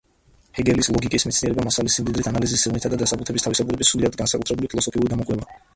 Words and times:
ჰეგელის 0.59 0.87
„ლოგიკის 0.95 1.25
მეცნიერება“ 1.31 1.65
მასალის 1.67 1.97
სიმდიდრით, 1.99 2.31
ანალიზის 2.33 2.65
სიღრმითა 2.67 2.93
და 2.95 3.01
დასაბუთების 3.03 3.47
თავისებურებით 3.49 3.91
სრულიად 3.93 4.21
განსაკუთრებული 4.25 4.75
ფილოსოფიური 4.75 5.17
გამოკვლევაა. 5.17 5.59